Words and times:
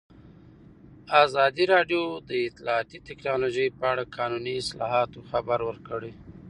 ازادي 1.23 1.65
راډیو 1.73 2.01
د 2.29 2.31
اطلاعاتی 2.47 2.97
تکنالوژي 3.07 3.67
په 3.79 3.83
اړه 3.91 4.03
د 4.07 4.13
قانوني 4.17 4.53
اصلاحاتو 4.63 5.19
خبر 5.29 5.59
ورکړی. 5.69 6.11